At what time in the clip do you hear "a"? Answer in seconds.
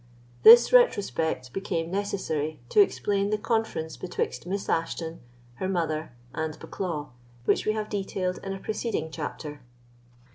8.51-8.59